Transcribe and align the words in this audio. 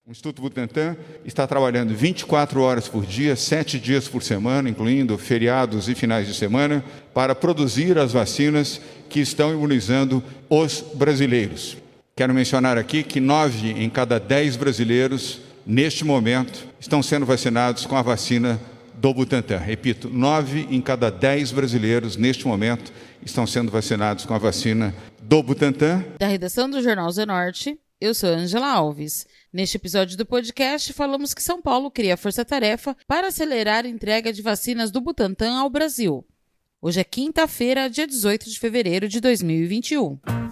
O 0.05 0.11
Instituto 0.11 0.43
Butantan 0.43 0.97
está 1.25 1.47
trabalhando 1.47 1.95
24 1.95 2.61
horas 2.61 2.89
por 2.89 3.07
dia, 3.07 3.37
7 3.37 3.79
dias 3.79 4.09
por 4.09 4.25
semana, 4.25 4.69
incluindo 4.69 5.17
feriados 5.17 5.89
e 5.89 5.95
finais 5.95 6.27
de 6.27 6.35
semana, 6.35 6.85
para 7.15 7.37
produzir 7.37 7.99
as 7.99 8.11
vacinas 8.11 8.81
que 9.09 9.21
estão 9.21 9.53
imunizando 9.53 10.25
os 10.51 10.81
brasileiros. 10.81 11.77
Quero 12.19 12.35
mencionar 12.35 12.77
aqui 12.77 13.05
que 13.05 13.21
9 13.21 13.71
em 13.81 13.89
cada 13.89 14.19
10 14.19 14.57
brasileiros, 14.57 15.39
neste 15.65 16.05
momento, 16.05 16.67
estão 16.81 17.01
sendo 17.01 17.25
vacinados 17.25 17.87
com 17.87 17.95
a 17.95 18.03
vacina 18.03 18.61
do 18.95 19.15
Butantan. 19.15 19.59
Repito, 19.59 20.11
9 20.11 20.67
em 20.69 20.81
cada 20.81 21.13
10 21.13 21.53
brasileiros, 21.53 22.17
neste 22.17 22.45
momento, 22.45 22.93
estão 23.25 23.47
sendo 23.47 23.71
vacinados 23.71 24.27
com 24.27 24.35
a 24.35 24.39
vacina 24.39 24.93
do 25.23 25.41
Butantan. 25.45 26.05
Da 26.19 26.27
redação 26.27 26.69
do 26.69 26.83
Jornal 26.83 27.09
Zenorte, 27.13 27.79
eu 28.01 28.13
sou 28.13 28.31
Angela 28.31 28.67
Alves. 28.67 29.25
Neste 29.53 29.77
episódio 29.77 30.19
do 30.19 30.27
podcast, 30.27 30.93
falamos 30.93 31.33
que 31.33 31.41
São 31.41 31.63
Paulo 31.63 31.89
cria 31.89 32.17
força-tarefa 32.17 32.97
para 33.07 33.29
acelerar 33.29 33.85
a 33.85 33.89
entrega 33.89 34.33
de 34.33 34.43
vacinas 34.43 34.91
do 34.91 35.01
Butantan 35.01 35.57
ao 35.57 35.71
Brasil. 35.71 36.27
Hoje 36.83 36.99
é 36.99 37.05
quinta-feira, 37.05 37.89
dia 37.89 38.09
18 38.09 38.51
de 38.51 38.59
fevereiro 38.59 39.07
de 39.07 39.21
2021. 39.21 40.48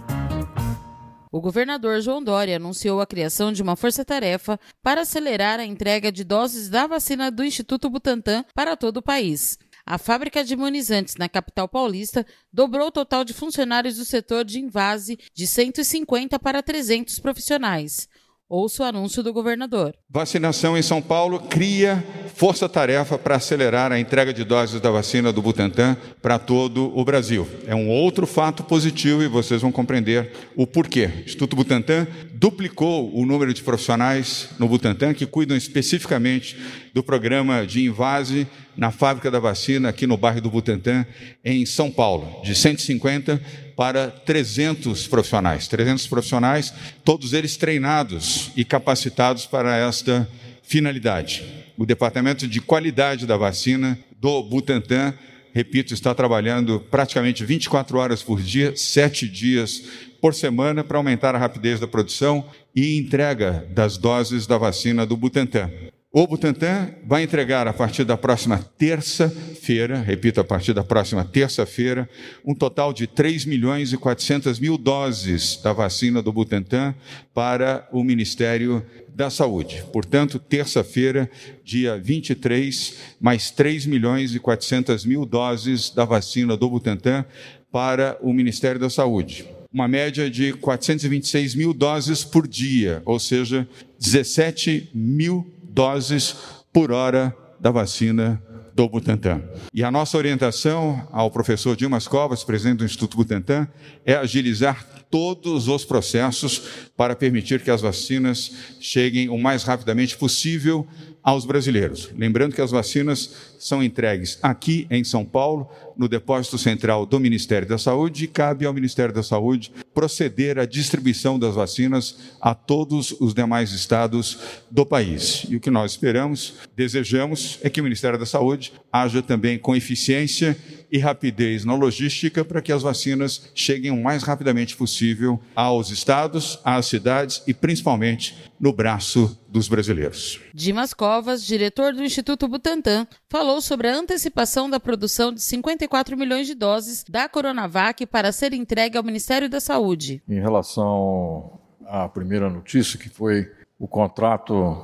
O 1.37 1.39
governador 1.39 2.01
João 2.01 2.23
Dória 2.23 2.55
anunciou 2.55 2.99
a 2.99 3.05
criação 3.05 3.53
de 3.53 3.61
uma 3.61 3.75
força-tarefa 3.75 4.59
para 4.81 5.01
acelerar 5.01 5.59
a 5.59 5.63
entrega 5.63 6.11
de 6.11 6.23
doses 6.23 6.67
da 6.67 6.87
vacina 6.87 7.29
do 7.29 7.43
Instituto 7.43 7.91
Butantan 7.91 8.43
para 8.55 8.75
todo 8.75 8.97
o 8.97 9.03
país. 9.03 9.55
A 9.85 9.99
fábrica 9.99 10.43
de 10.43 10.55
imunizantes 10.55 11.15
na 11.15 11.29
capital 11.29 11.69
paulista 11.69 12.25
dobrou 12.51 12.87
o 12.87 12.91
total 12.91 13.23
de 13.23 13.35
funcionários 13.35 13.97
do 13.97 14.03
setor 14.03 14.43
de 14.43 14.59
invase 14.59 15.19
de 15.31 15.45
150 15.45 16.39
para 16.39 16.63
300 16.63 17.19
profissionais. 17.19 18.09
Ouça 18.49 18.83
o 18.83 18.85
anúncio 18.85 19.21
do 19.21 19.33
governador. 19.33 19.93
Vacinação 20.09 20.77
em 20.77 20.81
São 20.81 21.01
Paulo 21.01 21.37
cria 21.49 22.01
força-tarefa 22.33 23.17
para 23.17 23.35
acelerar 23.35 23.91
a 23.91 23.99
entrega 23.99 24.33
de 24.33 24.45
doses 24.45 24.79
da 24.79 24.89
vacina 24.89 25.33
do 25.33 25.41
Butantan 25.41 25.97
para 26.21 26.39
todo 26.39 26.97
o 26.97 27.03
Brasil. 27.03 27.45
É 27.67 27.75
um 27.75 27.89
outro 27.89 28.25
fato 28.25 28.63
positivo 28.63 29.21
e 29.21 29.27
vocês 29.27 29.61
vão 29.61 29.71
compreender 29.71 30.31
o 30.55 30.65
porquê. 30.65 31.09
Instituto 31.25 31.57
Butantan 31.57 32.07
duplicou 32.39 33.11
o 33.15 33.25
número 33.25 33.51
de 33.51 33.63
profissionais 33.63 34.49
no 34.59 34.67
Butantan 34.67 35.13
que 35.13 35.25
cuidam 35.25 35.57
especificamente 35.57 36.55
do 36.93 37.01
programa 37.01 37.65
de 37.65 37.83
invase 37.83 38.47
na 38.75 38.91
fábrica 38.91 39.31
da 39.31 39.39
vacina 39.39 39.89
aqui 39.89 40.05
no 40.05 40.17
bairro 40.17 40.39
do 40.39 40.51
Butantã, 40.51 41.05
em 41.43 41.65
São 41.65 41.89
Paulo, 41.89 42.43
de 42.43 42.53
150 42.53 43.41
para 43.75 44.11
300 44.11 45.07
profissionais. 45.07 45.67
300 45.67 46.05
profissionais, 46.05 46.73
todos 47.03 47.33
eles 47.33 47.57
treinados 47.57 48.51
e 48.55 48.63
capacitados 48.63 49.47
para 49.47 49.75
esta 49.75 50.29
finalidade. 50.61 51.43
O 51.75 51.87
Departamento 51.87 52.47
de 52.47 52.61
Qualidade 52.61 53.25
da 53.25 53.35
Vacina 53.35 53.97
do 54.21 54.43
Butantan, 54.43 55.13
repito, 55.57 55.91
está 55.91 56.13
trabalhando 56.13 56.79
praticamente 56.79 57.43
24 57.43 57.97
horas 57.97 58.21
por 58.21 58.39
dia, 58.39 58.73
sete 58.75 59.27
dias 59.27 59.81
por 60.21 60.35
semana 60.35 60.83
para 60.83 60.99
aumentar 60.99 61.33
a 61.33 61.39
rapidez 61.39 61.79
da 61.79 61.87
produção 61.87 62.45
e 62.75 62.95
entrega 62.95 63.67
das 63.71 63.97
doses 63.97 64.45
da 64.45 64.55
vacina 64.55 65.03
do 65.03 65.17
Butantan. 65.17 65.71
O 66.19 66.25
Butantan 66.25 66.89
vai 67.05 67.21
entregar 67.21 67.67
a 67.67 67.73
partir 67.73 68.03
da 68.03 68.17
próxima 68.17 68.57
terça-feira, 68.75 70.01
repito, 70.01 70.41
a 70.41 70.43
partir 70.43 70.73
da 70.73 70.83
próxima 70.83 71.23
terça-feira, 71.23 72.09
um 72.43 72.55
total 72.55 72.91
de 72.91 73.05
3 73.05 73.45
milhões 73.45 73.93
e 73.93 73.97
400 73.97 74.59
mil 74.59 74.79
doses 74.79 75.57
da 75.61 75.71
vacina 75.73 76.19
do 76.19 76.33
Butantan 76.33 76.95
para 77.35 77.87
o 77.91 78.03
Ministério 78.03 78.83
da 79.09 79.29
Saúde. 79.29 79.83
Portanto, 79.93 80.39
terça-feira, 80.39 81.29
dia 81.63 81.99
23, 81.99 82.95
mais 83.21 83.51
3 83.51 83.85
milhões 83.85 84.33
e 84.33 84.39
400 84.39 85.05
mil 85.05 85.23
doses 85.23 85.91
da 85.91 86.03
vacina 86.03 86.57
do 86.57 86.67
Butantan 86.67 87.25
para 87.71 88.17
o 88.23 88.33
Ministério 88.33 88.79
da 88.79 88.89
Saúde 88.89 89.45
uma 89.71 89.87
média 89.87 90.27
de 90.27 90.53
426 90.53 91.53
mil 91.53 91.73
doses 91.73 92.23
por 92.23 92.47
dia, 92.47 93.01
ou 93.05 93.19
seja, 93.19 93.67
17 93.99 94.89
mil 94.93 95.45
doses 95.77 96.35
por 96.73 96.91
hora 96.91 97.37
da 97.59 97.69
vacina 97.69 98.41
do 98.73 98.89
Butantan. 98.89 99.43
E 99.71 99.83
a 99.83 99.91
nossa 99.91 100.17
orientação 100.17 101.07
ao 101.11 101.29
professor 101.29 101.75
Dimas 101.75 102.07
Covas, 102.07 102.43
presidente 102.43 102.79
do 102.79 102.85
Instituto 102.85 103.15
Butantan, 103.15 103.67
é 104.03 104.15
agilizar 104.15 104.83
todos 105.11 105.67
os 105.67 105.85
processos 105.85 106.63
para 106.97 107.15
permitir 107.15 107.61
que 107.61 107.69
as 107.69 107.79
vacinas 107.79 108.51
cheguem 108.79 109.29
o 109.29 109.37
mais 109.37 109.63
rapidamente 109.63 110.17
possível 110.17 110.85
aos 111.27 111.43
brasileiros. 111.43 112.09
Lembrando 112.17 112.55
que 112.55 112.61
as 112.61 112.71
vacinas 112.71 113.35
são 113.59 113.83
entregues 113.83 114.39
aqui 114.41 114.87
em 114.89 115.03
São 115.03 115.25
Paulo, 115.25 115.69
no 115.97 116.07
depósito 116.07 116.57
central 116.57 117.05
do 117.05 117.19
Ministério 117.19 117.67
da 117.67 117.77
Saúde, 117.77 118.23
e 118.23 118.27
cabe 118.27 118.65
ao 118.65 118.73
Ministério 118.73 119.13
da 119.13 119.21
Saúde 119.21 119.73
proceder 119.93 120.57
à 120.57 120.65
distribuição 120.65 121.37
das 121.37 121.55
vacinas 121.55 122.15
a 122.39 122.55
todos 122.55 123.13
os 123.19 123.33
demais 123.33 123.73
estados 123.73 124.39
do 124.71 124.85
país. 124.85 125.45
E 125.49 125.57
o 125.57 125.59
que 125.59 125.69
nós 125.69 125.91
esperamos, 125.91 126.53
desejamos, 126.77 127.59
é 127.61 127.69
que 127.69 127.81
o 127.81 127.83
Ministério 127.83 128.17
da 128.17 128.25
Saúde 128.25 128.71
haja 128.89 129.21
também 129.21 129.59
com 129.59 129.75
eficiência 129.75 130.57
e 130.89 130.97
rapidez 130.97 131.65
na 131.65 131.75
logística 131.75 132.45
para 132.45 132.61
que 132.61 132.71
as 132.71 132.83
vacinas 132.83 133.49
cheguem 133.53 133.91
o 133.91 134.01
mais 134.01 134.23
rapidamente 134.23 134.77
possível 134.77 135.39
aos 135.53 135.89
estados, 135.89 136.59
às 136.63 136.85
cidades 136.85 137.43
e 137.45 137.53
principalmente 137.53 138.33
no 138.59 138.71
braço 138.71 139.37
dos 139.47 139.67
brasileiros. 139.67 140.39
Dimas 140.53 140.93
Covas, 141.17 141.43
diretor 141.43 141.93
do 141.93 142.03
Instituto 142.03 142.47
Butantan, 142.47 143.07
falou 143.27 143.59
sobre 143.59 143.87
a 143.87 143.95
antecipação 143.95 144.69
da 144.69 144.79
produção 144.79 145.33
de 145.33 145.41
54 145.41 146.15
milhões 146.15 146.45
de 146.45 146.53
doses 146.53 147.03
da 147.09 147.27
Coronavac 147.27 148.05
para 148.05 148.31
ser 148.31 148.53
entregue 148.53 148.99
ao 148.99 149.03
Ministério 149.03 149.49
da 149.49 149.59
Saúde. 149.59 150.21
Em 150.29 150.39
relação 150.39 151.59
à 151.87 152.07
primeira 152.07 152.51
notícia, 152.51 152.99
que 152.99 153.09
foi 153.09 153.51
o 153.79 153.87
contrato 153.87 154.77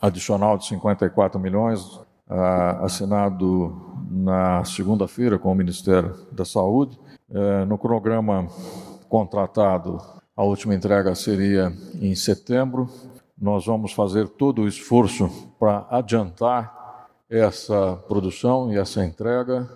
adicional 0.00 0.56
de 0.56 0.64
54 0.68 1.38
milhões, 1.38 1.82
uh, 1.84 2.82
assinado 2.82 3.94
na 4.10 4.64
segunda-feira 4.64 5.38
com 5.38 5.52
o 5.52 5.54
Ministério 5.54 6.16
da 6.32 6.46
Saúde, 6.46 6.98
uh, 7.28 7.66
no 7.66 7.76
cronograma 7.76 8.48
contratado 9.06 10.00
a 10.34 10.42
última 10.44 10.74
entrega 10.74 11.14
seria 11.14 11.70
em 12.00 12.14
setembro. 12.14 12.88
Nós 13.42 13.66
vamos 13.66 13.92
fazer 13.92 14.28
todo 14.28 14.62
o 14.62 14.68
esforço 14.68 15.28
para 15.58 15.84
adiantar 15.90 17.08
essa 17.28 17.96
produção 18.06 18.72
e 18.72 18.78
essa 18.78 19.04
entrega 19.04 19.68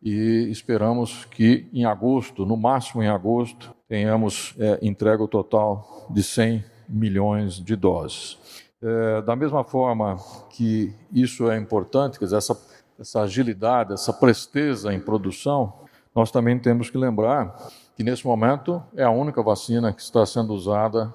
e 0.00 0.46
esperamos 0.48 1.24
que 1.24 1.68
em 1.72 1.84
agosto, 1.84 2.46
no 2.46 2.56
máximo 2.56 3.02
em 3.02 3.08
agosto, 3.08 3.74
tenhamos 3.88 4.54
é, 4.60 4.78
entrega 4.80 5.26
total 5.26 6.06
de 6.08 6.22
100 6.22 6.64
milhões 6.88 7.54
de 7.54 7.74
doses. 7.74 8.38
É, 8.80 9.22
da 9.22 9.34
mesma 9.34 9.64
forma 9.64 10.16
que 10.50 10.94
isso 11.12 11.50
é 11.50 11.58
importante, 11.58 12.16
quer 12.16 12.26
dizer, 12.26 12.36
essa, 12.36 12.56
essa 12.96 13.22
agilidade, 13.22 13.92
essa 13.92 14.12
presteza 14.12 14.94
em 14.94 15.00
produção, 15.00 15.72
nós 16.14 16.30
também 16.30 16.56
temos 16.60 16.90
que 16.90 16.96
lembrar 16.96 17.56
que 17.96 18.04
nesse 18.04 18.24
momento 18.24 18.80
é 18.94 19.02
a 19.02 19.10
única 19.10 19.42
vacina 19.42 19.92
que 19.92 20.00
está 20.00 20.24
sendo 20.24 20.54
usada 20.54 21.12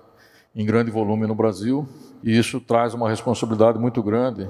em 0.55 0.65
grande 0.65 0.89
volume 0.89 1.27
no 1.27 1.35
Brasil, 1.35 1.87
e 2.23 2.37
isso 2.37 2.61
traz 2.61 2.93
uma 2.93 3.09
responsabilidade 3.09 3.77
muito 3.77 4.01
grande 4.01 4.49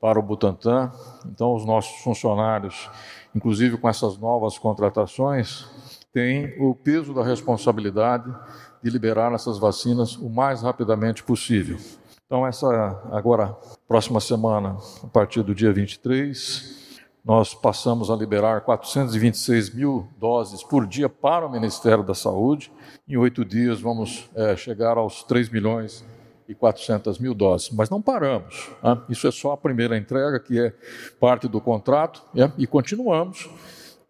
para 0.00 0.18
o 0.18 0.22
Butantan. 0.22 0.90
Então, 1.26 1.54
os 1.54 1.64
nossos 1.64 2.02
funcionários, 2.02 2.90
inclusive 3.34 3.76
com 3.76 3.88
essas 3.88 4.18
novas 4.18 4.58
contratações, 4.58 5.66
têm 6.12 6.60
o 6.60 6.74
peso 6.74 7.14
da 7.14 7.22
responsabilidade 7.22 8.34
de 8.82 8.90
liberar 8.90 9.32
essas 9.32 9.58
vacinas 9.58 10.16
o 10.16 10.28
mais 10.28 10.62
rapidamente 10.62 11.22
possível. 11.22 11.78
Então, 12.26 12.46
essa 12.46 12.66
agora, 13.12 13.54
próxima 13.86 14.18
semana, 14.18 14.78
a 15.04 15.06
partir 15.06 15.42
do 15.42 15.54
dia 15.54 15.72
23, 15.72 16.81
nós 17.24 17.54
passamos 17.54 18.10
a 18.10 18.16
liberar 18.16 18.62
426 18.62 19.74
mil 19.74 20.08
doses 20.18 20.62
por 20.62 20.86
dia 20.86 21.08
para 21.08 21.46
o 21.46 21.50
Ministério 21.50 22.02
da 22.02 22.14
Saúde. 22.14 22.72
Em 23.08 23.16
oito 23.16 23.44
dias 23.44 23.80
vamos 23.80 24.28
é, 24.34 24.56
chegar 24.56 24.96
aos 24.96 25.22
3 25.22 25.48
milhões 25.48 26.04
e 26.48 26.54
400 26.54 27.18
mil 27.20 27.32
doses. 27.32 27.70
Mas 27.70 27.88
não 27.88 28.02
paramos. 28.02 28.70
Né? 28.82 29.00
Isso 29.08 29.26
é 29.28 29.30
só 29.30 29.52
a 29.52 29.56
primeira 29.56 29.96
entrega, 29.96 30.40
que 30.40 30.58
é 30.58 30.74
parte 31.20 31.46
do 31.46 31.60
contrato, 31.60 32.22
né? 32.34 32.52
e 32.58 32.66
continuamos. 32.66 33.48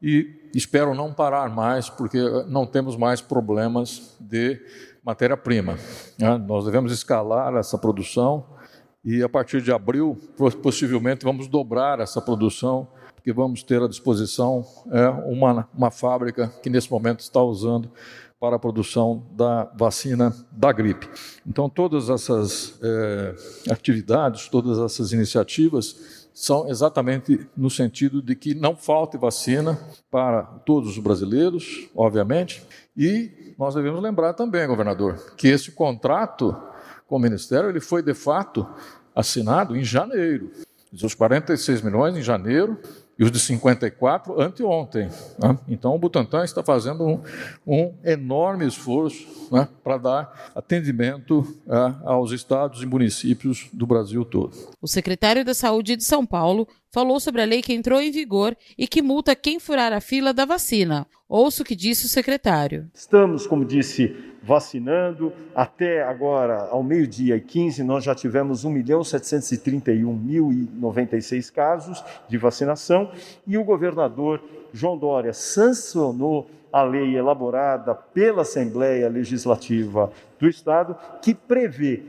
E 0.01 0.51
espero 0.55 0.95
não 0.95 1.13
parar 1.13 1.51
mais, 1.51 1.91
porque 1.91 2.19
não 2.49 2.67
temos 2.67 2.97
mais 2.97 3.21
problemas 3.21 4.17
de 4.19 4.59
matéria-prima. 5.05 5.79
Né? 6.19 6.39
Nós 6.39 6.65
devemos 6.65 6.93
escalar 6.93 7.55
essa 7.57 7.77
produção 7.77 8.47
e, 9.05 9.23
a 9.23 9.29
partir 9.29 9.61
de 9.61 9.73
abril, 9.73 10.17
possivelmente, 10.63 11.25
vamos 11.25 11.47
dobrar 11.47 12.01
essa 12.01 12.21
produção, 12.21 12.89
porque 13.23 13.33
vamos 13.33 13.63
ter 13.63 13.81
à 13.81 13.87
disposição 13.87 14.67
é, 14.91 15.09
uma, 15.09 15.69
uma 15.73 15.93
fábrica 15.93 16.53
que, 16.61 16.69
nesse 16.69 16.91
momento, 16.91 17.21
está 17.21 17.41
usando 17.41 17.89
para 18.41 18.57
a 18.57 18.59
produção 18.59 19.25
da 19.37 19.71
vacina 19.77 20.35
da 20.51 20.73
gripe. 20.73 21.09
Então, 21.47 21.71
todas 21.71 22.11
essas 22.11 22.77
é, 22.83 23.35
atividades, 23.71 24.49
todas 24.49 24.77
essas 24.81 25.13
iniciativas 25.13 26.27
são 26.35 26.69
exatamente 26.69 27.47
no 27.57 27.71
sentido 27.71 28.21
de 28.21 28.35
que 28.35 28.57
não 28.57 28.75
falte 28.75 29.17
vacina 29.17 29.79
para 30.11 30.43
todos 30.43 30.91
os 30.91 30.99
brasileiros, 30.99 31.89
obviamente, 31.95 32.61
e 32.97 33.55
nós 33.57 33.77
devemos 33.77 34.03
lembrar 34.03 34.33
também, 34.33 34.67
governador, 34.67 35.37
que 35.37 35.47
esse 35.47 35.71
contrato 35.71 36.61
com 37.07 37.15
o 37.15 37.21
Ministério 37.21 37.69
ele 37.69 37.81
foi 37.81 38.03
de 38.03 38.15
fato 38.15 38.67
assinado 39.15 39.77
em 39.77 39.85
janeiro. 39.85 40.51
Os 40.93 41.15
46 41.15 41.81
milhões 41.81 42.17
em 42.17 42.23
janeiro 42.23 42.79
e 43.23 43.25
os 43.25 43.31
de 43.31 43.39
54 43.39 44.41
anteontem. 44.41 45.09
Né? 45.39 45.57
Então, 45.69 45.95
o 45.95 45.99
Butantan 45.99 46.43
está 46.43 46.61
fazendo 46.61 47.07
um, 47.07 47.23
um 47.65 47.95
enorme 48.05 48.67
esforço 48.67 49.49
né, 49.53 49.69
para 49.85 49.97
dar 49.97 50.51
atendimento 50.57 51.39
uh, 51.39 52.09
aos 52.09 52.33
estados 52.33 52.83
e 52.83 52.87
municípios 52.87 53.69
do 53.73 53.87
Brasil 53.87 54.25
todo. 54.25 54.57
O 54.81 54.89
secretário 54.89 55.45
da 55.45 55.55
Saúde 55.55 55.95
de 55.95 56.03
São 56.03 56.27
Paulo 56.27 56.67
falou 56.91 57.21
sobre 57.21 57.43
a 57.43 57.45
lei 57.45 57.63
que 57.63 57.73
entrou 57.73 58.01
em 58.01 58.11
vigor 58.11 58.57
e 58.77 58.89
que 58.89 59.01
multa 59.01 59.37
quem 59.37 59.61
furar 59.61 59.93
a 59.93 60.01
fila 60.01 60.35
da 60.35 60.45
vacina. 60.45 61.07
Ouça 61.29 61.63
o 61.63 61.65
que 61.65 61.77
disse 61.77 62.07
o 62.07 62.09
secretário. 62.09 62.91
Estamos, 62.93 63.47
como 63.47 63.65
disse, 63.65 64.17
vacinando. 64.43 65.33
Até 65.55 66.03
agora, 66.03 66.69
ao 66.71 66.83
meio-dia 66.83 67.37
e 67.37 67.41
15, 67.41 67.83
nós 67.83 68.05
já 68.05 68.15
tivemos 68.15 68.63
1.731.096 68.65 71.51
casos 71.53 72.05
de 72.29 72.37
vacinação 72.37 73.11
e 73.47 73.57
o 73.57 73.65
governador 73.65 74.43
João 74.73 74.99
Dória 74.99 75.33
sancionou 75.33 76.51
a 76.73 76.83
lei 76.83 77.17
elaborada 77.17 77.95
pela 77.95 78.43
Assembleia 78.43 79.09
Legislativa 79.09 80.13
do 80.39 80.47
Estado 80.49 80.97
que 81.21 81.35
prevê 81.35 82.03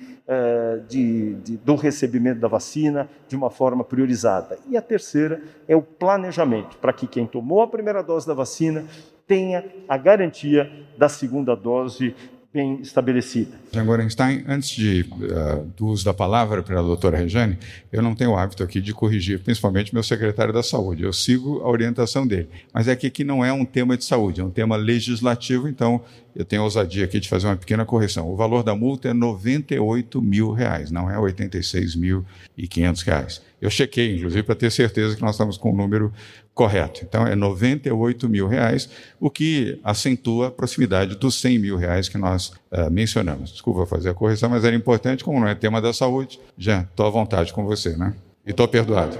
de, 0.87 1.35
de, 1.35 1.57
do 1.57 1.75
recebimento 1.75 2.41
da 2.41 2.47
vacina 2.47 3.09
de 3.27 3.35
uma 3.35 3.49
forma 3.49 3.83
priorizada. 3.83 4.59
E 4.69 4.75
a 4.75 4.81
terceira 4.81 5.41
é 5.67 5.75
o 5.75 5.81
planejamento, 5.81 6.77
para 6.77 6.91
que 6.91 7.07
quem 7.07 7.25
tomou 7.25 7.61
a 7.61 7.67
primeira 7.67 8.03
dose 8.03 8.27
da 8.27 8.33
vacina 8.33 8.85
tenha 9.25 9.65
a 9.87 9.97
garantia 9.97 10.69
da 10.97 11.09
segunda 11.09 11.55
dose 11.55 12.15
bem 12.57 12.79
estabelecida. 12.81 13.51
Agora, 13.75 14.01
Einstein, 14.01 14.43
antes 14.47 14.71
de, 14.71 15.05
uh, 15.11 15.63
do 15.77 15.85
uso 15.85 16.03
da 16.03 16.11
palavra 16.11 16.63
para 16.63 16.79
a 16.79 16.81
doutora 16.81 17.15
Rejane, 17.15 17.55
eu 17.91 18.01
não 18.01 18.15
tenho 18.15 18.31
o 18.31 18.35
hábito 18.35 18.63
aqui 18.63 18.81
de 18.81 18.95
corrigir, 18.95 19.39
principalmente 19.39 19.93
meu 19.93 20.01
secretário 20.01 20.51
da 20.51 20.63
Saúde. 20.63 21.03
Eu 21.03 21.13
sigo 21.13 21.61
a 21.61 21.69
orientação 21.69 22.25
dele. 22.25 22.49
Mas 22.73 22.87
é 22.87 22.95
que 22.95 23.05
aqui 23.05 23.23
não 23.23 23.45
é 23.45 23.53
um 23.53 23.63
tema 23.63 23.95
de 23.95 24.03
saúde, 24.03 24.41
é 24.41 24.43
um 24.43 24.49
tema 24.49 24.75
legislativo, 24.75 25.67
então 25.67 26.01
eu 26.35 26.43
tenho 26.43 26.63
a 26.63 26.65
ousadia 26.65 27.05
aqui 27.05 27.19
de 27.19 27.29
fazer 27.29 27.45
uma 27.45 27.55
pequena 27.55 27.85
correção. 27.85 28.27
O 28.27 28.35
valor 28.35 28.63
da 28.63 28.73
multa 28.73 29.09
é 29.09 29.13
98 29.13 30.19
mil 30.19 30.51
reais, 30.51 30.89
não 30.89 31.11
é 31.11 31.15
86.500 31.15 33.05
reais. 33.05 33.41
Eu 33.61 33.69
chequei, 33.69 34.15
inclusive, 34.15 34.43
para 34.43 34.55
ter 34.55 34.71
certeza 34.71 35.15
que 35.15 35.21
nós 35.21 35.35
estamos 35.35 35.57
com 35.57 35.71
o 35.71 35.75
número 35.75 36.11
correto. 36.57 37.05
Então, 37.07 37.25
é 37.25 37.35
98 37.35 38.27
mil 38.27 38.47
reais, 38.47 38.89
o 39.19 39.29
que 39.29 39.79
acentua 39.83 40.47
a 40.47 40.51
proximidade 40.51 41.15
dos 41.15 41.39
100 41.39 41.59
mil 41.59 41.77
reais 41.77 42.09
que 42.09 42.17
nós 42.17 42.51
uh, 42.71 42.89
mencionamos. 42.91 43.51
Desculpa 43.51 43.85
fazer 43.85 44.09
a 44.09 44.13
correção, 44.13 44.49
mas 44.49 44.65
era 44.65 44.75
importante, 44.75 45.23
como 45.23 45.39
não 45.39 45.47
é 45.47 45.53
tema 45.53 45.79
da 45.79 45.93
saúde, 45.93 46.39
já 46.57 46.81
estou 46.81 47.05
à 47.05 47.09
vontade 47.11 47.53
com 47.53 47.63
você, 47.63 47.95
né? 47.95 48.15
E 48.45 48.49
estou 48.49 48.67
perdoado. 48.67 49.17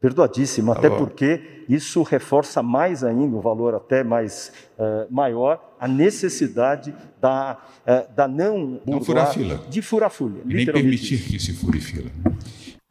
Perdoadíssimo, 0.00 0.72
até 0.72 0.90
porque 0.90 1.64
isso 1.68 2.02
reforça 2.02 2.60
mais 2.60 3.04
ainda, 3.04 3.36
o 3.36 3.40
valor 3.40 3.76
até 3.76 4.02
mais 4.02 4.52
uh, 4.76 5.06
maior, 5.08 5.74
a 5.78 5.86
necessidade 5.86 6.92
da, 7.20 7.58
uh, 7.86 8.12
da 8.12 8.26
não... 8.26 8.80
Não 8.84 9.00
furar 9.00 9.32
fila. 9.32 9.60
De 9.70 9.80
furar 9.80 10.10
fila. 10.10 10.40
E 10.44 10.54
nem 10.54 10.66
permitir 10.66 11.22
que 11.22 11.38
se 11.38 11.52
fure 11.52 11.80
fila. 11.80 12.10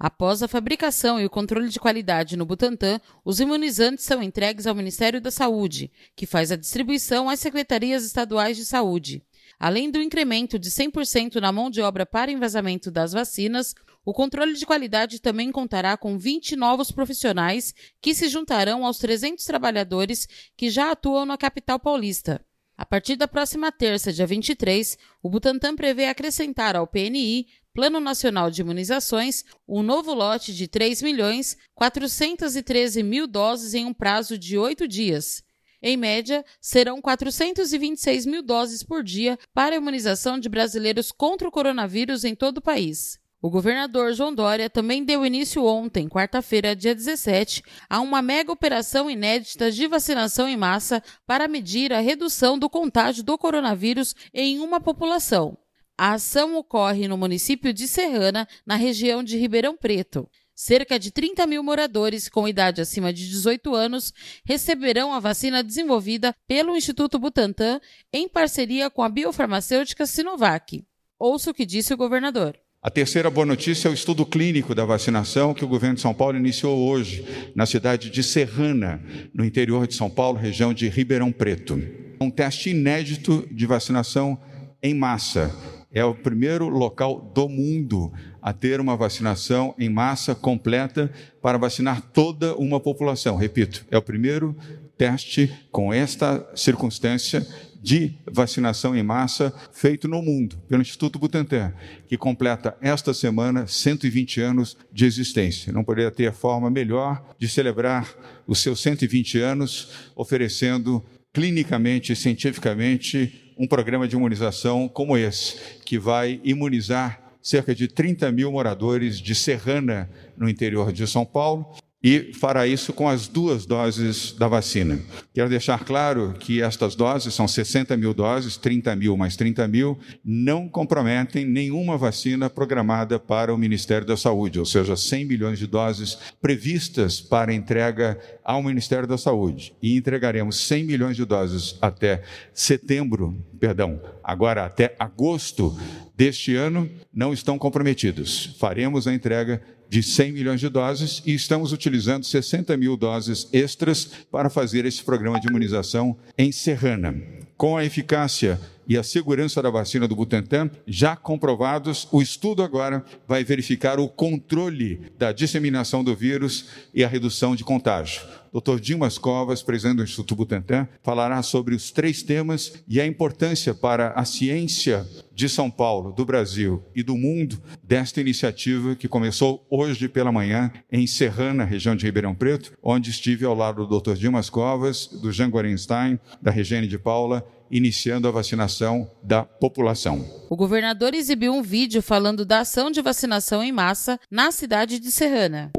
Após 0.03 0.41
a 0.41 0.47
fabricação 0.47 1.21
e 1.21 1.25
o 1.25 1.29
controle 1.29 1.69
de 1.69 1.79
qualidade 1.79 2.35
no 2.35 2.43
Butantan, 2.43 2.99
os 3.23 3.39
imunizantes 3.39 4.03
são 4.03 4.23
entregues 4.23 4.65
ao 4.65 4.73
Ministério 4.73 5.21
da 5.21 5.29
Saúde, 5.29 5.91
que 6.15 6.25
faz 6.25 6.51
a 6.51 6.55
distribuição 6.55 7.29
às 7.29 7.39
secretarias 7.39 8.03
estaduais 8.03 8.57
de 8.57 8.65
saúde. 8.65 9.23
Além 9.59 9.91
do 9.91 10.01
incremento 10.01 10.57
de 10.57 10.71
100% 10.71 11.35
na 11.35 11.51
mão 11.51 11.69
de 11.69 11.81
obra 11.81 12.03
para 12.03 12.31
envasamento 12.31 12.89
das 12.89 13.13
vacinas, 13.13 13.75
o 14.03 14.11
controle 14.11 14.55
de 14.55 14.65
qualidade 14.65 15.21
também 15.21 15.51
contará 15.51 15.95
com 15.95 16.17
20 16.17 16.55
novos 16.55 16.91
profissionais 16.91 17.71
que 18.01 18.15
se 18.15 18.27
juntarão 18.27 18.83
aos 18.83 18.97
300 18.97 19.45
trabalhadores 19.45 20.27
que 20.57 20.71
já 20.71 20.89
atuam 20.89 21.27
na 21.27 21.37
capital 21.37 21.79
paulista. 21.79 22.43
A 22.81 22.85
partir 22.87 23.15
da 23.15 23.27
próxima 23.27 23.71
terça, 23.71 24.11
dia 24.11 24.25
23, 24.25 24.97
o 25.21 25.29
Butantan 25.29 25.75
prevê 25.75 26.07
acrescentar 26.07 26.75
ao 26.75 26.87
PNI 26.87 27.45
Plano 27.73 28.01
Nacional 28.01 28.51
de 28.51 28.59
Imunizações, 28.59 29.45
um 29.65 29.81
novo 29.81 30.13
lote 30.13 30.53
de 30.53 30.67
3 30.67 31.01
milhões 31.01 31.57
413 31.73 33.01
mil 33.01 33.25
doses 33.25 33.73
em 33.73 33.85
um 33.85 33.93
prazo 33.93 34.37
de 34.37 34.57
oito 34.57 34.85
dias. 34.85 35.41
Em 35.81 35.95
média, 35.95 36.43
serão 36.59 37.01
426 37.01 38.25
mil 38.25 38.43
doses 38.43 38.83
por 38.83 39.01
dia 39.01 39.39
para 39.53 39.73
a 39.73 39.77
imunização 39.77 40.37
de 40.37 40.49
brasileiros 40.49 41.13
contra 41.13 41.47
o 41.47 41.51
coronavírus 41.51 42.25
em 42.25 42.35
todo 42.35 42.57
o 42.57 42.61
país. 42.61 43.17
O 43.41 43.49
governador 43.49 44.13
João 44.13 44.35
Dória 44.35 44.69
também 44.69 45.03
deu 45.03 45.25
início 45.25 45.63
ontem, 45.63 46.09
quarta-feira, 46.09 46.75
dia 46.75 46.93
17, 46.93 47.63
a 47.89 48.01
uma 48.01 48.21
mega 48.21 48.51
operação 48.51 49.09
inédita 49.09 49.71
de 49.71 49.87
vacinação 49.87 50.47
em 50.47 50.57
massa 50.57 51.01
para 51.25 51.47
medir 51.47 51.93
a 51.93 52.01
redução 52.01 52.59
do 52.59 52.69
contágio 52.69 53.23
do 53.23 53.37
coronavírus 53.37 54.13
em 54.33 54.59
uma 54.59 54.79
população. 54.79 55.57
A 56.03 56.13
ação 56.13 56.55
ocorre 56.55 57.07
no 57.07 57.15
município 57.15 57.71
de 57.71 57.87
Serrana, 57.87 58.47
na 58.65 58.75
região 58.75 59.23
de 59.23 59.37
Ribeirão 59.37 59.77
Preto. 59.77 60.27
Cerca 60.55 60.97
de 60.97 61.11
30 61.11 61.45
mil 61.45 61.61
moradores 61.61 62.27
com 62.27 62.47
idade 62.47 62.81
acima 62.81 63.13
de 63.13 63.29
18 63.29 63.75
anos 63.75 64.11
receberão 64.43 65.13
a 65.13 65.19
vacina 65.19 65.63
desenvolvida 65.63 66.35
pelo 66.47 66.75
Instituto 66.75 67.19
Butantan 67.19 67.79
em 68.11 68.27
parceria 68.27 68.89
com 68.89 69.03
a 69.03 69.09
biofarmacêutica 69.09 70.07
Sinovac. 70.07 70.83
Ouça 71.19 71.51
o 71.51 71.53
que 71.53 71.67
disse 71.67 71.93
o 71.93 71.97
governador. 71.97 72.57
A 72.81 72.89
terceira 72.89 73.29
boa 73.29 73.45
notícia 73.45 73.87
é 73.87 73.91
o 73.91 73.93
estudo 73.93 74.25
clínico 74.25 74.73
da 74.73 74.83
vacinação 74.83 75.53
que 75.53 75.63
o 75.63 75.67
governo 75.67 75.97
de 75.97 76.01
São 76.01 76.15
Paulo 76.15 76.35
iniciou 76.35 76.79
hoje 76.79 77.23
na 77.53 77.67
cidade 77.67 78.09
de 78.09 78.23
Serrana, 78.23 78.99
no 79.31 79.45
interior 79.45 79.85
de 79.85 79.93
São 79.93 80.09
Paulo, 80.09 80.39
região 80.39 80.73
de 80.73 80.89
Ribeirão 80.89 81.31
Preto. 81.31 81.79
Um 82.19 82.31
teste 82.31 82.71
inédito 82.71 83.47
de 83.51 83.67
vacinação 83.67 84.41
em 84.81 84.95
massa 84.95 85.55
é 85.93 86.03
o 86.05 86.15
primeiro 86.15 86.69
local 86.69 87.31
do 87.33 87.49
mundo 87.49 88.11
a 88.41 88.53
ter 88.53 88.79
uma 88.79 88.95
vacinação 88.95 89.75
em 89.77 89.89
massa 89.89 90.33
completa 90.33 91.11
para 91.41 91.57
vacinar 91.57 92.01
toda 92.13 92.55
uma 92.55 92.79
população. 92.79 93.35
Repito, 93.35 93.85
é 93.91 93.97
o 93.97 94.01
primeiro 94.01 94.55
teste 94.97 95.51
com 95.71 95.93
esta 95.93 96.47
circunstância 96.55 97.45
de 97.81 98.13
vacinação 98.31 98.95
em 98.95 99.01
massa 99.01 99.51
feito 99.73 100.07
no 100.07 100.21
mundo 100.21 100.55
pelo 100.69 100.81
Instituto 100.81 101.17
Butantan, 101.17 101.73
que 102.07 102.15
completa 102.15 102.77
esta 102.79 103.13
semana 103.13 103.65
120 103.65 104.39
anos 104.39 104.77
de 104.93 105.05
existência. 105.05 105.73
Não 105.73 105.83
poderia 105.83 106.11
ter 106.11 106.31
forma 106.31 106.69
melhor 106.69 107.35
de 107.39 107.49
celebrar 107.49 108.07
os 108.45 108.59
seus 108.59 108.79
120 108.81 109.39
anos 109.39 109.89
oferecendo 110.15 111.03
clinicamente 111.33 112.13
e 112.13 112.15
cientificamente 112.15 113.40
um 113.61 113.67
programa 113.67 114.07
de 114.07 114.15
imunização 114.15 114.87
como 114.87 115.15
esse, 115.15 115.55
que 115.85 115.99
vai 115.99 116.41
imunizar 116.43 117.21
cerca 117.43 117.75
de 117.75 117.87
30 117.87 118.31
mil 118.31 118.51
moradores 118.51 119.19
de 119.19 119.35
Serrana, 119.35 120.09
no 120.35 120.49
interior 120.49 120.91
de 120.91 121.05
São 121.05 121.23
Paulo, 121.23 121.71
e 122.03 122.31
fará 122.33 122.65
isso 122.65 122.91
com 122.91 123.07
as 123.07 123.27
duas 123.27 123.65
doses 123.65 124.31
da 124.33 124.47
vacina. 124.47 124.99
Quero 125.33 125.49
deixar 125.49 125.83
claro 125.85 126.33
que 126.39 126.61
estas 126.61 126.95
doses 126.95 127.33
são 127.33 127.47
60 127.47 127.95
mil 127.95 128.13
doses, 128.13 128.57
30 128.57 128.95
mil 128.95 129.15
mais 129.15 129.35
30 129.35 129.67
mil, 129.67 129.99
não 130.25 130.67
comprometem 130.67 131.45
nenhuma 131.45 131.97
vacina 131.97 132.49
programada 132.49 133.19
para 133.19 133.53
o 133.53 133.57
Ministério 133.57 134.07
da 134.07 134.17
Saúde, 134.17 134.59
ou 134.59 134.65
seja, 134.65 134.95
100 134.95 135.25
milhões 135.25 135.59
de 135.59 135.67
doses 135.67 136.17
previstas 136.41 137.21
para 137.21 137.53
entrega 137.53 138.19
ao 138.43 138.63
Ministério 138.63 139.07
da 139.07 139.17
Saúde. 139.17 139.73
E 139.81 139.95
entregaremos 139.95 140.67
100 140.67 140.83
milhões 140.83 141.15
de 141.15 141.25
doses 141.25 141.77
até 141.81 142.23
setembro, 142.53 143.37
perdão, 143.59 144.01
agora 144.23 144.65
até 144.65 144.95
agosto 144.97 145.77
deste 146.17 146.55
ano, 146.55 146.89
não 147.13 147.31
estão 147.31 147.57
comprometidos. 147.57 148.55
Faremos 148.59 149.07
a 149.07 149.13
entrega 149.13 149.61
de 149.91 150.01
100 150.01 150.31
milhões 150.31 150.61
de 150.61 150.69
doses 150.69 151.21
e 151.25 151.33
estamos 151.33 151.73
utilizando 151.73 152.23
60 152.23 152.77
mil 152.77 152.95
doses 152.95 153.49
extras 153.51 154.09
para 154.31 154.49
fazer 154.49 154.85
esse 154.85 155.03
programa 155.03 155.37
de 155.37 155.49
imunização 155.49 156.15
em 156.37 156.49
Serrana. 156.49 157.13
Com 157.57 157.75
a 157.75 157.83
eficácia 157.83 158.57
e 158.87 158.97
a 158.97 159.03
segurança 159.03 159.61
da 159.61 159.69
vacina 159.69 160.07
do 160.07 160.15
Butantan 160.15 160.69
já 160.85 161.15
comprovados, 161.15 162.07
o 162.11 162.21
estudo 162.21 162.63
agora 162.63 163.03
vai 163.27 163.43
verificar 163.43 163.99
o 163.99 164.07
controle 164.07 165.01
da 165.17 165.31
disseminação 165.31 166.03
do 166.03 166.15
vírus 166.15 166.67
e 166.93 167.03
a 167.03 167.07
redução 167.07 167.55
de 167.55 167.63
contágio. 167.63 168.21
Dr. 168.53 168.79
Dimas 168.81 169.17
Covas, 169.17 169.63
presidente 169.63 169.97
do 169.97 170.03
Instituto 170.03 170.35
Butantan, 170.35 170.85
falará 171.01 171.41
sobre 171.41 171.73
os 171.73 171.89
três 171.89 172.21
temas 172.21 172.83
e 172.85 172.99
a 172.99 173.05
importância 173.05 173.73
para 173.73 174.09
a 174.09 174.25
ciência 174.25 175.07
de 175.33 175.47
São 175.47 175.71
Paulo, 175.71 176.11
do 176.11 176.25
Brasil 176.25 176.83
e 176.93 177.01
do 177.01 177.15
mundo 177.15 177.61
desta 177.81 178.19
iniciativa 178.19 178.93
que 178.93 179.07
começou 179.07 179.65
hoje 179.69 180.09
pela 180.09 180.33
manhã 180.33 180.69
em 180.91 181.07
Serrana, 181.07 181.63
região 181.63 181.95
de 181.95 182.05
Ribeirão 182.05 182.35
Preto, 182.35 182.73
onde 182.83 183.09
estive 183.09 183.45
ao 183.45 183.55
lado 183.55 183.87
do 183.87 183.99
Dr. 184.01 184.15
Dimas 184.15 184.49
Covas, 184.49 185.07
do 185.07 185.31
Jean 185.31 185.49
Gorenstein, 185.49 186.19
da 186.41 186.51
Regiane 186.51 186.87
de 186.87 186.99
Paula 186.99 187.47
iniciando 187.71 188.27
a 188.27 188.31
vacinação 188.31 189.09
da 189.23 189.43
população. 189.43 190.25
O 190.49 190.55
governador 190.55 191.13
exibiu 191.13 191.53
um 191.53 191.61
vídeo 191.61 192.01
falando 192.01 192.45
da 192.45 192.59
ação 192.59 192.91
de 192.91 193.01
vacinação 193.01 193.63
em 193.63 193.71
massa 193.71 194.19
na 194.29 194.51
cidade 194.51 194.99
de 194.99 195.09
Serrana 195.09 195.71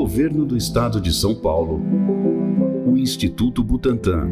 governo 0.00 0.46
do 0.46 0.56
estado 0.56 0.98
de 0.98 1.12
São 1.12 1.34
Paulo, 1.34 1.78
o 2.86 2.96
Instituto 2.96 3.62
Butantan 3.62 4.30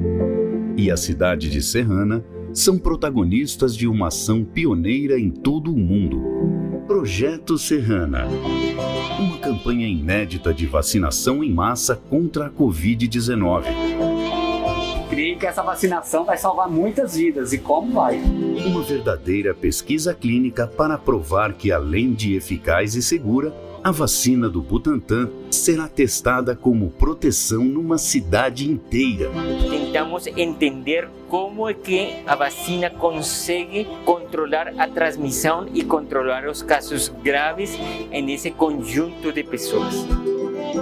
e 0.79 0.91
a 0.91 0.97
cidade 0.97 1.51
de 1.51 1.61
Serrana 1.61 2.25
são 2.55 2.79
protagonistas 2.79 3.77
de 3.77 3.87
uma 3.87 4.09
ação 4.09 4.43
pioneira 4.43 5.21
em 5.21 5.31
todo 5.31 5.71
o 5.71 5.77
mundo. 5.77 6.23
Projeto 6.87 7.59
Serrana. 7.59 8.27
Uma 9.21 9.37
campanha 9.39 9.87
inédita 9.87 10.55
de 10.55 10.65
vacinação 10.65 11.45
em 11.45 11.53
massa 11.53 11.95
contra 11.95 12.47
a 12.47 12.51
Covid-19. 12.51 14.18
Creio 15.09 15.39
que 15.39 15.47
essa 15.47 15.63
vacinação 15.63 16.25
vai 16.25 16.37
salvar 16.37 16.69
muitas 16.69 17.17
vidas 17.17 17.53
e 17.53 17.59
como 17.59 17.93
vai? 17.93 18.19
Uma 18.19 18.83
verdadeira 18.83 19.55
pesquisa 19.55 20.13
clínica 20.13 20.67
para 20.67 20.99
provar 20.99 21.55
que, 21.55 21.73
além 21.73 22.13
de 22.13 22.37
eficaz 22.37 22.95
e 22.95 23.03
segura, 23.03 23.53
a 23.83 23.91
vacina 23.91 24.51
do 24.51 24.61
Butantan 24.61 25.31
será 25.51 25.89
testada 25.89 26.55
como 26.55 26.91
proteção 26.91 27.65
numa 27.65 27.97
cidade 27.97 28.71
inteira. 28.71 29.31
Tentamos 29.71 30.27
entender 30.27 31.09
como 31.29 31.69
é 31.69 31.73
que 31.73 32.17
a 32.27 32.35
vacina 32.35 32.91
consegue 32.91 33.87
controlar 34.05 34.75
a 34.77 34.87
transmissão 34.89 35.67
e 35.73 35.85
controlar 35.85 36.47
os 36.47 36.63
casos 36.63 37.09
graves 37.23 37.79
nesse 38.11 38.51
conjunto 38.51 39.33
de 39.33 39.43
pessoas. 39.43 40.07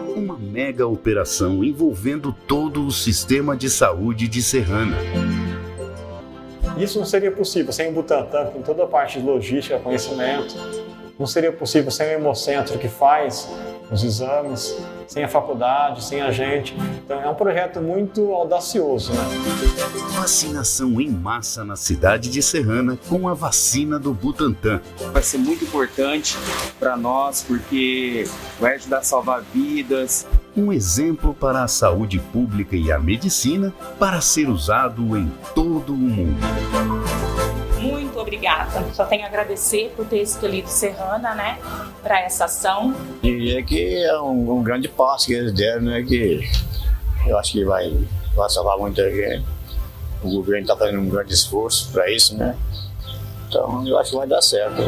Uma 0.00 0.36
mega 0.36 0.86
operação 0.86 1.64
envolvendo 1.64 2.34
todo 2.46 2.86
o 2.86 2.90
sistema 2.90 3.56
de 3.56 3.70
saúde 3.70 4.28
de 4.28 4.42
Serrana. 4.42 4.96
Isso 6.76 6.98
não 6.98 7.06
seria 7.06 7.30
possível 7.30 7.72
sem 7.72 7.88
o 7.88 7.92
Butantan, 7.92 8.46
com 8.46 8.60
toda 8.60 8.84
a 8.84 8.86
parte 8.86 9.18
de 9.18 9.24
logística, 9.24 9.78
conhecimento, 9.78 10.54
não 11.18 11.26
seria 11.26 11.50
possível 11.50 11.90
sem 11.90 12.08
o 12.08 12.10
Hemocentro 12.10 12.78
que 12.78 12.88
faz 12.88 13.48
os 13.90 14.04
exames, 14.04 14.76
sem 15.06 15.24
a 15.24 15.28
faculdade, 15.28 16.04
sem 16.04 16.20
a 16.20 16.30
gente. 16.30 16.76
Então 17.04 17.20
é 17.20 17.28
um 17.28 17.34
projeto 17.34 17.80
muito 17.80 18.32
audacioso. 18.32 19.12
Né? 19.12 19.18
Vacinação 20.18 21.00
em 21.00 21.10
massa 21.10 21.64
na 21.64 21.76
cidade 21.76 22.30
de 22.30 22.42
Serrana 22.42 22.98
com 23.08 23.28
a 23.28 23.34
vacina 23.34 23.98
do 23.98 24.12
Butantan. 24.12 24.80
Vai 25.12 25.22
ser 25.22 25.38
muito 25.38 25.64
importante 25.64 26.36
para 26.78 26.96
nós 26.96 27.44
porque 27.46 28.28
vai 28.58 28.74
ajudar 28.74 28.98
a 28.98 29.02
salvar 29.02 29.42
vidas. 29.54 30.26
Um 30.56 30.72
exemplo 30.72 31.34
para 31.34 31.64
a 31.64 31.68
saúde 31.68 32.18
pública 32.18 32.76
e 32.76 32.90
a 32.90 32.98
medicina 32.98 33.74
para 33.98 34.20
ser 34.20 34.48
usado 34.48 35.16
em 35.16 35.30
todo 35.54 35.92
o 35.92 35.96
mundo 35.96 36.95
obrigada. 38.26 38.84
Só 38.92 39.04
tenho 39.06 39.24
a 39.24 39.26
agradecer 39.26 39.92
por 39.96 40.04
ter 40.04 40.20
escolhido 40.20 40.68
Serrana, 40.68 41.34
né, 41.34 41.58
para 42.02 42.20
essa 42.20 42.46
ação. 42.46 42.94
Diria 43.22 43.62
que 43.62 44.02
é 44.02 44.20
um, 44.20 44.58
um, 44.58 44.62
grande 44.62 44.88
passo 44.88 45.26
que 45.26 45.34
eles 45.34 45.52
deram, 45.52 45.82
né, 45.82 46.02
que 46.02 46.40
eu 47.26 47.38
acho 47.38 47.52
que 47.52 47.64
vai, 47.64 47.96
vai 48.34 48.50
salvar 48.50 48.76
muita 48.76 49.08
gente. 49.10 49.46
O 50.22 50.30
governo 50.30 50.62
está 50.62 50.76
fazendo 50.76 51.00
um 51.00 51.08
grande 51.08 51.32
esforço 51.32 51.90
para 51.92 52.10
isso, 52.10 52.36
né? 52.36 52.56
Então 53.48 53.86
eu 53.86 53.96
acho 53.98 54.10
que 54.10 54.16
vai 54.16 54.26
dar 54.26 54.42
certo. 54.42 54.82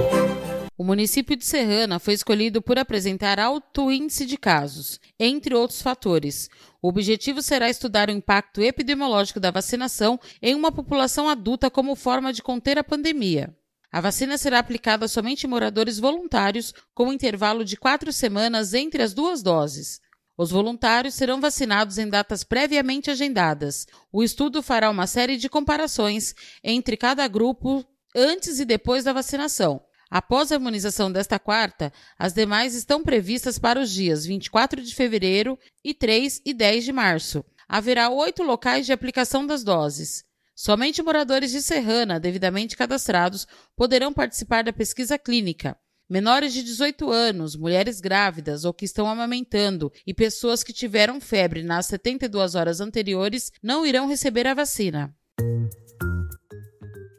O 0.78 0.84
município 0.84 1.34
de 1.34 1.44
Serrana 1.44 1.98
foi 1.98 2.14
escolhido 2.14 2.62
por 2.62 2.78
apresentar 2.78 3.40
alto 3.40 3.90
índice 3.90 4.24
de 4.24 4.36
casos, 4.36 5.00
entre 5.18 5.52
outros 5.52 5.82
fatores. 5.82 6.48
O 6.80 6.86
objetivo 6.86 7.42
será 7.42 7.68
estudar 7.68 8.08
o 8.08 8.12
impacto 8.12 8.62
epidemiológico 8.62 9.40
da 9.40 9.50
vacinação 9.50 10.20
em 10.40 10.54
uma 10.54 10.70
população 10.70 11.28
adulta 11.28 11.68
como 11.68 11.96
forma 11.96 12.32
de 12.32 12.44
conter 12.44 12.78
a 12.78 12.84
pandemia. 12.84 13.52
A 13.90 14.00
vacina 14.00 14.38
será 14.38 14.60
aplicada 14.60 15.08
somente 15.08 15.48
em 15.48 15.50
moradores 15.50 15.98
voluntários, 15.98 16.72
com 16.94 17.06
um 17.08 17.12
intervalo 17.12 17.64
de 17.64 17.76
quatro 17.76 18.12
semanas 18.12 18.72
entre 18.72 19.02
as 19.02 19.12
duas 19.12 19.42
doses. 19.42 20.00
Os 20.36 20.52
voluntários 20.52 21.14
serão 21.14 21.40
vacinados 21.40 21.98
em 21.98 22.08
datas 22.08 22.44
previamente 22.44 23.10
agendadas. 23.10 23.84
O 24.12 24.22
estudo 24.22 24.62
fará 24.62 24.88
uma 24.90 25.08
série 25.08 25.38
de 25.38 25.48
comparações 25.48 26.36
entre 26.62 26.96
cada 26.96 27.26
grupo 27.26 27.84
antes 28.14 28.60
e 28.60 28.64
depois 28.64 29.02
da 29.02 29.12
vacinação. 29.12 29.87
Após 30.10 30.50
a 30.50 30.56
imunização 30.56 31.12
desta 31.12 31.38
quarta, 31.38 31.92
as 32.18 32.32
demais 32.32 32.74
estão 32.74 33.02
previstas 33.02 33.58
para 33.58 33.80
os 33.80 33.90
dias 33.90 34.24
24 34.24 34.82
de 34.82 34.94
fevereiro 34.94 35.58
e 35.84 35.92
3 35.92 36.40
e 36.46 36.54
10 36.54 36.84
de 36.84 36.92
março. 36.92 37.44
Haverá 37.68 38.08
oito 38.08 38.42
locais 38.42 38.86
de 38.86 38.92
aplicação 38.92 39.46
das 39.46 39.62
doses. 39.62 40.24
Somente 40.54 41.02
moradores 41.02 41.50
de 41.50 41.60
Serrana, 41.60 42.18
devidamente 42.18 42.76
cadastrados, 42.76 43.46
poderão 43.76 44.12
participar 44.12 44.64
da 44.64 44.72
pesquisa 44.72 45.18
clínica. 45.18 45.76
Menores 46.08 46.54
de 46.54 46.62
18 46.62 47.10
anos, 47.10 47.54
mulheres 47.54 48.00
grávidas 48.00 48.64
ou 48.64 48.72
que 48.72 48.86
estão 48.86 49.06
amamentando 49.06 49.92
e 50.06 50.14
pessoas 50.14 50.64
que 50.64 50.72
tiveram 50.72 51.20
febre 51.20 51.62
nas 51.62 51.84
72 51.84 52.54
horas 52.54 52.80
anteriores 52.80 53.52
não 53.62 53.84
irão 53.84 54.08
receber 54.08 54.46
a 54.46 54.54
vacina. 54.54 55.14